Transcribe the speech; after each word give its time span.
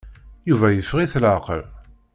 Yuba 0.49 0.67
yeffeɣ-it 0.71 1.13
laɛqel. 1.21 1.61